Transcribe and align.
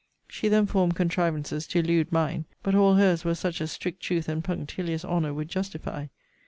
She 0.27 0.47
then 0.47 0.65
formed 0.65 0.95
contrivances 0.95 1.67
to 1.67 1.77
elude 1.77 2.11
mine; 2.11 2.45
but 2.63 2.73
all 2.73 2.95
her's 2.95 3.23
were 3.23 3.35
such 3.35 3.61
as 3.61 3.71
strict 3.71 4.01
truth 4.01 4.27
and 4.27 4.43
punctilious 4.43 5.05
honour 5.05 5.31
would 5.31 5.49
justify. 5.49 6.07